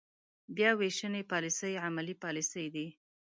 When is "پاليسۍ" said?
1.31-1.73, 2.23-2.65